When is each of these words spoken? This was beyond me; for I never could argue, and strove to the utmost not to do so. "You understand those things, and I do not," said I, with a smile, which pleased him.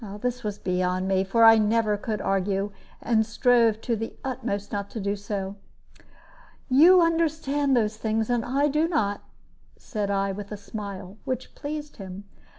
This 0.21 0.43
was 0.43 0.57
beyond 0.57 1.07
me; 1.07 1.23
for 1.23 1.43
I 1.43 1.59
never 1.59 1.95
could 1.95 2.21
argue, 2.21 2.71
and 3.03 3.23
strove 3.23 3.79
to 3.81 3.95
the 3.95 4.15
utmost 4.23 4.71
not 4.71 4.89
to 4.89 4.99
do 4.99 5.15
so. 5.15 5.57
"You 6.67 7.01
understand 7.03 7.77
those 7.77 7.97
things, 7.97 8.27
and 8.27 8.43
I 8.43 8.67
do 8.67 8.87
not," 8.87 9.21
said 9.77 10.09
I, 10.09 10.31
with 10.31 10.51
a 10.51 10.57
smile, 10.57 11.17
which 11.23 11.53
pleased 11.53 11.97
him. 11.97 12.23